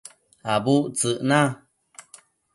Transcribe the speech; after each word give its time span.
Abudtsëc 0.53 1.19
na 1.29 1.41